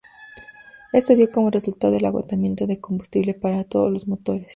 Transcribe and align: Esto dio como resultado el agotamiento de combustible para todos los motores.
Esto 0.93 1.13
dio 1.13 1.29
como 1.29 1.51
resultado 1.51 1.95
el 1.95 2.05
agotamiento 2.05 2.65
de 2.65 2.79
combustible 2.81 3.35
para 3.35 3.63
todos 3.65 3.93
los 3.93 4.07
motores. 4.07 4.47